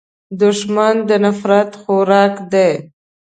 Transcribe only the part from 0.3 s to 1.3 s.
دښمن د